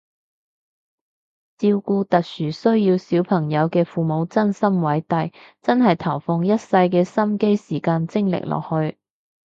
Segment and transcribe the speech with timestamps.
[1.59, 5.29] 照顧特殊需要小朋友嘅父母真心偉大，
[5.61, 8.97] 真係投放一世嘅心機時間精力落去